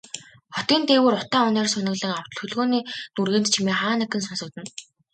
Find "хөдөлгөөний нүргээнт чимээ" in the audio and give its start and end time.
2.39-3.77